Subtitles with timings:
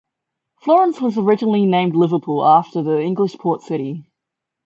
[0.63, 4.03] Florence was originally named Liverpool after the English port city.